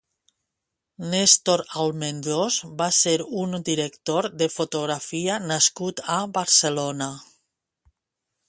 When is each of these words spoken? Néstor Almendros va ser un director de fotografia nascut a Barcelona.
Néstor 1.11 1.61
Almendros 1.83 2.57
va 2.81 2.87
ser 3.01 3.13
un 3.43 3.53
director 3.69 4.31
de 4.41 4.49
fotografia 4.57 5.39
nascut 5.53 6.03
a 6.15 6.17
Barcelona. 6.39 7.13